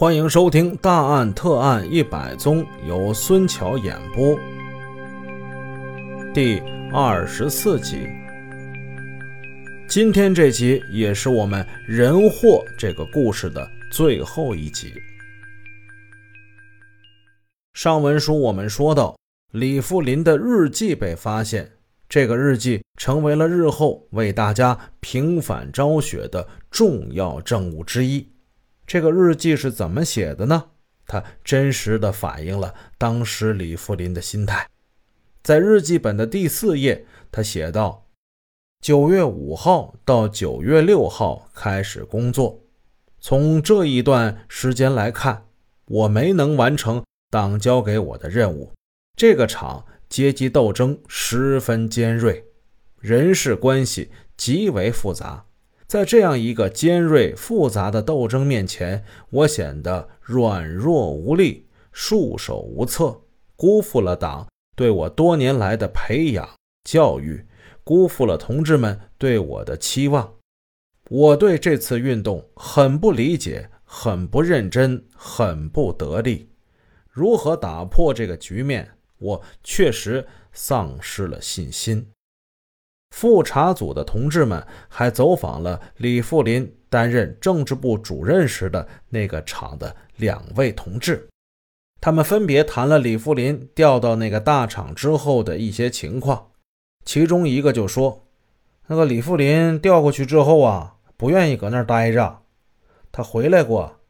[0.00, 4.34] 欢迎收听《大案特案一百宗》，由孙桥演播。
[6.32, 6.58] 第
[6.90, 8.08] 二十四集。
[9.86, 14.94] 今天这集也是我们人祸这个故事的最后一集。
[17.74, 19.14] 上文书我们说到，
[19.52, 21.70] 李富林的日记被发现，
[22.08, 28.26] 这个日记成为了日后为大家平反昭雪的重要证物之一。
[28.90, 30.64] 这个日记是怎么写的呢？
[31.06, 34.68] 它真实的反映了当时李富林的心态。
[35.44, 38.08] 在日记本的第四页，他写道
[38.82, 42.64] ：“九月五号到九月六号开始工作。
[43.20, 45.46] 从这一段时间来看，
[45.84, 48.72] 我没能完成党交给我的任务。
[49.16, 52.44] 这个厂阶级斗争十分尖锐，
[52.98, 55.44] 人事关系极为复杂。”
[55.90, 63.22] 在这样一个尖锐复杂的斗争面前，我显得软弱无力、束手无策，
[63.56, 66.48] 辜负了党对我多年来的培养
[66.84, 67.44] 教育，
[67.82, 70.32] 辜负了同志们对我的期望。
[71.08, 76.48] 我对这次运动很不理解，很不认真，很不得力。
[77.10, 82.06] 如何打破这个局面，我确实丧失了信心。
[83.10, 91.28] 复查组的同志们还走访了李富林担任政治部主任时的那个厂的两位同志，
[92.00, 96.48] 他们分别谈了李富林调到那个大厂之后的一些情况。
[97.04, 98.26] 其中一个就说
[98.86, 102.42] ：“那个李富林调过去之后啊，不愿意搁那儿待着。
[103.10, 104.00] 他回来过，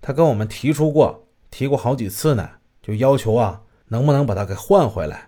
[0.00, 2.50] 他跟我们提出过，提过好几次呢，
[2.82, 5.27] 就要求啊，能不能把他给换回来。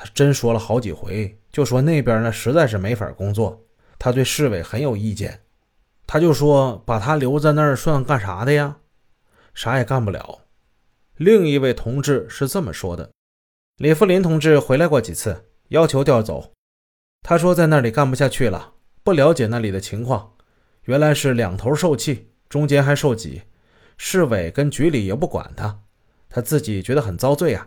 [0.00, 3.64] 他真说了好几回。”就说那边呢实在是没法工作，
[3.98, 5.40] 他对市委很有意见，
[6.06, 8.76] 他就说把他留在那儿算干啥的呀？
[9.54, 10.42] 啥也干不了。
[11.16, 13.10] 另一位同志是这么说的：
[13.78, 16.52] 李富林同志回来过几次，要求调走。
[17.22, 20.34] 他说在那里干不下去了，不了解那里的情况，
[20.84, 23.42] 原来是两头受气，中间还受挤，
[23.96, 25.80] 市委跟局里也不管他，
[26.28, 27.66] 他自己觉得很遭罪啊。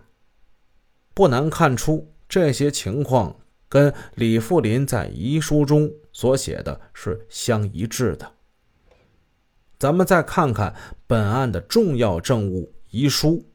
[1.14, 3.36] 不难看出这些情况。
[3.70, 8.30] 跟李富林在遗书中所写的是相一致的。
[9.80, 10.76] 咱们再看看
[11.08, 13.46] 本案的重要证物遗书，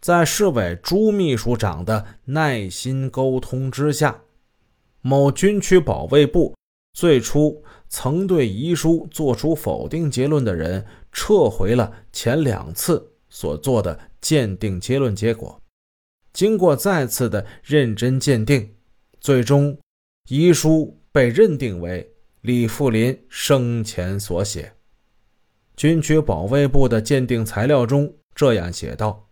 [0.00, 4.22] 在市委朱秘书长的耐心沟通之下，
[5.02, 6.56] 某军区保卫部
[6.92, 15.62] 最初曾对遗书作出否定结论的人撤回了前两次所做的鉴定结论结果，
[16.36, 18.74] 经过再次的认真鉴定。
[19.18, 19.78] 最终，
[20.28, 24.74] 遗书被认定为李富林生前所写。
[25.76, 29.30] 军区保卫部的鉴定材料中这样写道：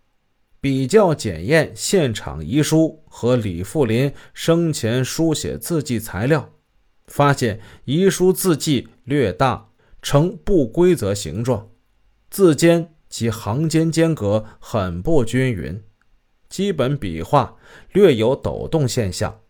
[0.59, 6.53] 比较检验现场遗书和李富林生前书写字迹材料，
[7.05, 9.69] 发现遗书字迹略大，
[10.01, 11.69] 呈不规则形状，
[12.31, 15.79] 字间及行间间隔很不均匀，
[16.55, 17.57] 基本笔画
[17.91, 19.41] 略有抖动现象。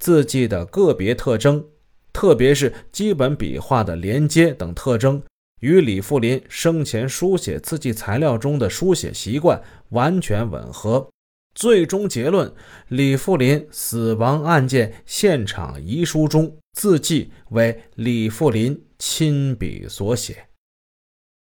[0.00, 1.64] 字迹的个别特征，
[2.12, 5.22] 特别是基本笔画的连接等特征，
[5.60, 11.08] 与李富林生前书写字迹材料中的书写习惯完全吻合。
[11.54, 12.52] 最终结论：
[12.88, 20.48] 李富林死亡案件现场遗书中字迹为李富林亲笔所写。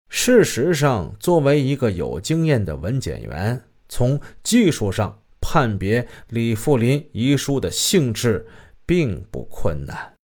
[0.09, 3.61] 事实上，作为一个有经验的文检员，
[3.93, 5.19] 从技术上。
[5.45, 8.47] 判别李富林遗书的性质
[8.87, 10.15] 并不困难，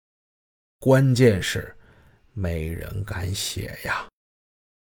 [0.78, 1.74] 关键是
[2.34, 4.06] 没人敢写呀。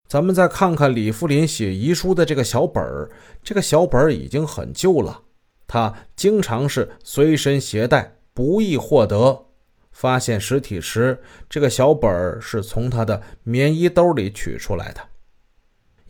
[0.06, 3.10] 咱们再看看李富林写遗书的这个小本儿，
[3.42, 5.22] 这个小本儿已经很旧了，
[5.66, 9.46] 他经常是随身携带，不易获得。
[9.90, 15.00] 发现尸体时，这个小本儿是从他的棉衣兜里取出来的。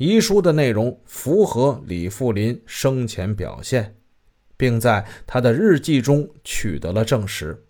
[0.00, 3.94] 遗书的内容符合李富林生前表现。
[4.60, 7.64] 并在他的日记中取得了证实。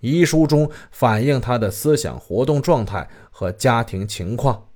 [0.00, 4.70] 遗书中反映他的思想活动状态和家庭情况。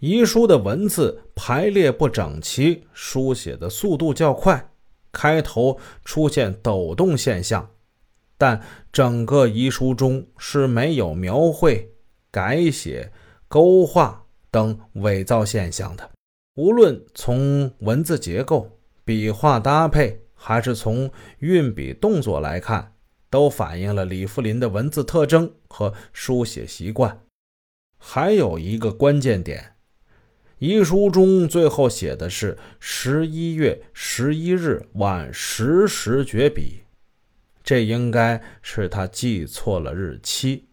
[0.00, 4.68] 遗书的文字排列不整齐，书写的速度较快，
[5.10, 7.70] 开头出现抖动现象，
[8.36, 8.60] 但
[8.92, 11.90] 整个遗书中是没有描绘、
[12.30, 13.10] 改写、
[13.48, 14.23] 勾画
[14.54, 16.08] 等伪造现象的。
[16.54, 20.20] 无论从文字结构、笔画搭配。
[20.36, 22.92] 还是从运笔动作来看，
[23.30, 27.22] 都反映了李富林的文字特征和书写习惯。
[27.96, 29.76] 还有一个关键点，
[30.58, 36.82] 遗书中最后写的是十一月十一日晚十时绝笔，
[37.62, 40.66] 这应该是他记错了日期，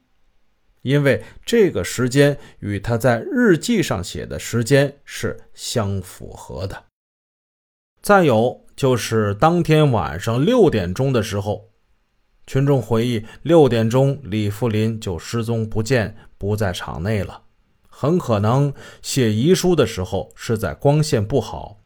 [0.82, 6.86] 因为这个时间与他在日记上写的时间是相符合的。
[8.02, 11.70] 再有就是当天晚上六点钟的时候，
[12.48, 17.44] 群众回忆六点钟李富林就失踪不见，不在场内了。
[17.88, 18.74] 很可能
[19.04, 21.82] 写遗书的时候是在光线不好、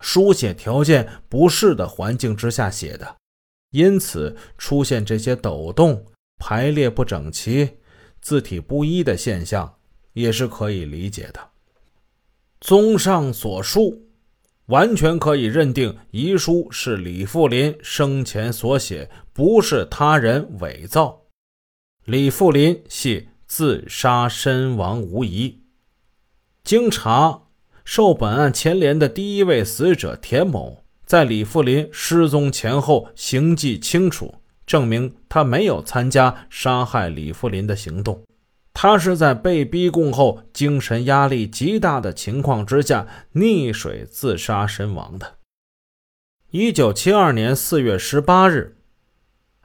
[0.00, 3.16] 书写条件不适的环境之下写的，
[3.72, 6.06] 因此出现这些抖动、
[6.38, 7.76] 排列不整齐、
[8.20, 9.76] 字体不一的现象
[10.12, 11.50] 也是可以理解的。
[12.60, 14.06] 综上所述，
[14.66, 21.22] 完全可以认定遗书是李富林生前所写，不是他人伪造。
[22.04, 23.28] 李富林系。
[23.52, 25.62] 自杀身亡无疑。
[26.62, 27.48] 经查，
[27.84, 34.36] 受本案牵连的第一位死者田某，在李富林失踪前后行迹清楚，
[34.70, 38.22] 证明他没有参加杀害李富林的行动。
[38.72, 45.38] 他是在被逼供后，精神压力极大的情况之下溺水自杀身亡的。
[46.52, 48.76] 一九七二年四月十八日。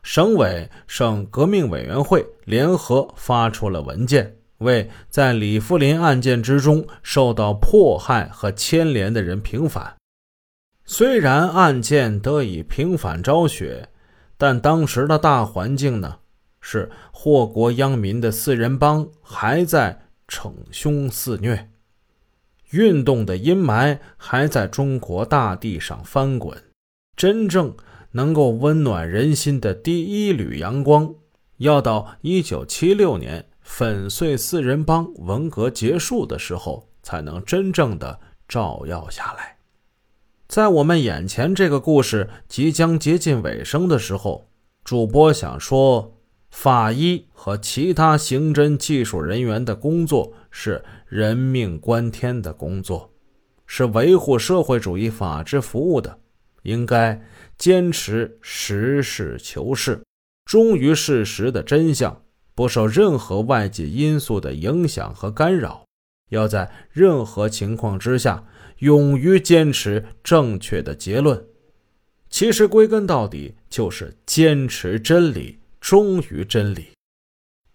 [0.02, 9.96] 省委、省革命委员会联合发出了文件，为在李富林案件之中受到迫害和牵连的人平反。
[10.84, 13.90] 虽然案件得以平反昭雪，
[14.38, 16.20] 但当时的大环境呢，
[16.62, 21.70] 是祸国殃民的四人帮还在逞凶肆虐，
[22.72, 26.62] 运动的阴霾还在中国大地上翻滚，
[27.16, 27.76] 真正。
[28.12, 31.16] 能够温暖人心的第一缕阳光，
[31.58, 38.18] 要到一九七六年粉碎四人帮文革结束的时候，才能真正的
[38.48, 39.55] 照耀下来。
[40.48, 44.48] 在我们眼前这个故事即将接近尾声的时候，
[44.84, 46.18] 主播想说，
[46.52, 53.12] 法医和其他刑侦技术人员的工作是人命关天的工作，
[53.66, 56.20] 是维护社会主义法治服务的，
[56.64, 57.22] 应该。
[57.58, 60.04] 坚持实事求是，
[60.44, 62.22] 忠于事实的真相，
[62.54, 65.85] 不受任何外界因素的影响和干扰。
[66.30, 68.44] 要在任何情况之下，
[68.80, 71.46] 勇于坚持正确的结论。
[72.30, 76.88] 其实归根到底，就是坚持真理，忠于真理。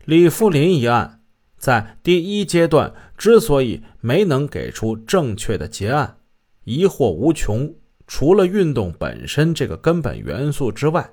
[0.05, 1.23] 李富林一案
[1.57, 6.19] 在第一阶段之所以没能给出正确的结案，
[6.65, 7.75] 疑惑无穷。
[8.07, 11.13] 除了运动本身这个根本元素之外，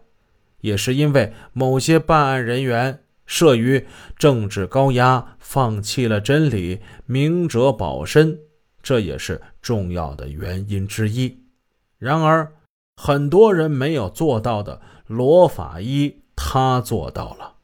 [0.62, 3.86] 也是因为某些办案人员慑于
[4.18, 8.40] 政治高压，放弃了真理，明哲保身，
[8.82, 11.44] 这也是重要的原因之一。
[11.98, 12.54] 然而，
[12.96, 17.56] 很多人没有做到的，罗法医他做到了，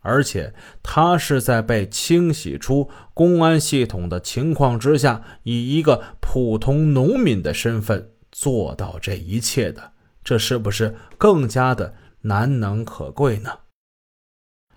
[0.00, 8.12] 而且他是在被清洗出公安系统的情况之下，以一个普通农民的身份。
[8.32, 9.90] 做到这一切的，
[10.22, 13.50] 这是不是更加的难能可贵呢？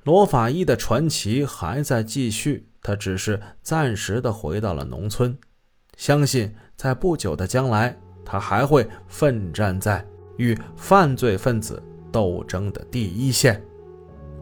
[0.03, 5.37] 罗法医的传奇还在继续，他只是暂时的回到了农村，
[5.95, 10.05] 相信在不久的将来，他还会奋战在
[10.37, 13.63] 与犯罪分子斗争的第一线。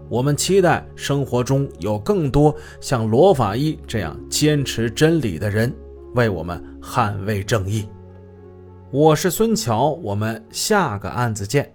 [0.10, 5.72] 我们期待生活中有更多像罗法医这样坚持真理的人，
[6.16, 7.88] 为我们捍卫正义。
[8.92, 11.72] 我是孙桥，我们下个案子见。